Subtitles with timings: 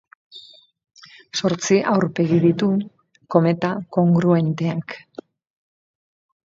[1.41, 2.71] Zortzi aurpegi ditu:
[3.35, 5.01] kometa kongruenteak.